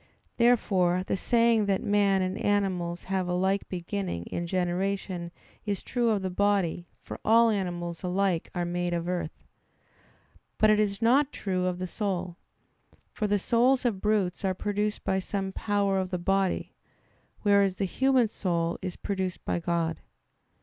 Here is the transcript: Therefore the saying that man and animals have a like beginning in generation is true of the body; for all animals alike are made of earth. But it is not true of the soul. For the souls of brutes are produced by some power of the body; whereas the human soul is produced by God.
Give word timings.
Therefore 0.37 1.03
the 1.03 1.15
saying 1.15 1.67
that 1.67 1.83
man 1.83 2.23
and 2.23 2.35
animals 2.39 3.03
have 3.03 3.27
a 3.27 3.35
like 3.35 3.69
beginning 3.69 4.23
in 4.23 4.47
generation 4.47 5.29
is 5.63 5.83
true 5.83 6.09
of 6.09 6.23
the 6.23 6.31
body; 6.31 6.87
for 7.03 7.19
all 7.23 7.51
animals 7.51 8.01
alike 8.01 8.49
are 8.55 8.65
made 8.65 8.93
of 8.95 9.07
earth. 9.07 9.45
But 10.57 10.71
it 10.71 10.79
is 10.79 11.03
not 11.03 11.31
true 11.31 11.67
of 11.67 11.77
the 11.77 11.85
soul. 11.85 12.37
For 13.11 13.27
the 13.27 13.37
souls 13.37 13.85
of 13.85 14.01
brutes 14.01 14.43
are 14.43 14.55
produced 14.55 15.03
by 15.03 15.19
some 15.19 15.51
power 15.51 15.99
of 15.99 16.09
the 16.09 16.17
body; 16.17 16.73
whereas 17.43 17.75
the 17.75 17.85
human 17.85 18.27
soul 18.27 18.79
is 18.81 18.95
produced 18.95 19.45
by 19.45 19.59
God. 19.59 19.99